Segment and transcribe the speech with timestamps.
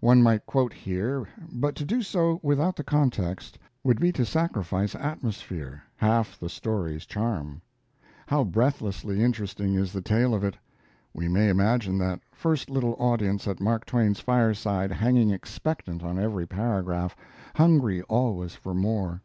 [0.00, 4.96] One might quote here, but to do so without the context would be to sacrifice
[4.96, 7.62] atmosphere, half the story's charm.
[8.26, 10.56] How breathlessly interesting is the tale of it!
[11.14, 16.48] We may imagine that first little audience at Mark Twain's fireside hanging expectant on every
[16.48, 17.14] paragraph,
[17.54, 19.22] hungry always for more.